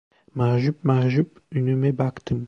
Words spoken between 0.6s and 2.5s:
mahcup önüme baktım.